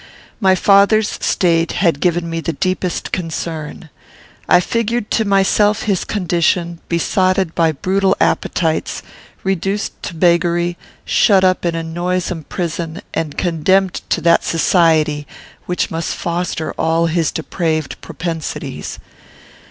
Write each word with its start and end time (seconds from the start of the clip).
My 0.39 0.55
father's 0.55 1.19
state 1.23 1.73
had 1.73 1.99
given 1.99 2.27
me 2.27 2.39
the 2.41 2.53
deepest 2.53 3.11
concern. 3.11 3.91
I 4.49 4.59
figured 4.59 5.11
to 5.11 5.25
myself 5.25 5.83
his 5.83 6.05
condition, 6.05 6.79
besotted 6.89 7.53
by 7.53 7.71
brutal 7.71 8.17
appetites, 8.19 9.03
reduced 9.43 10.01
to 10.01 10.15
beggary, 10.15 10.75
shut 11.05 11.43
up 11.43 11.65
in 11.65 11.75
a 11.75 11.83
noisome 11.83 12.45
prison, 12.45 13.03
and 13.13 13.37
condemned 13.37 14.01
to 14.09 14.21
that 14.21 14.43
society 14.43 15.27
which 15.67 15.91
must 15.91 16.15
foster 16.15 16.73
all 16.79 17.05
his 17.05 17.31
depraved 17.31 18.01
propensities. 18.01 18.97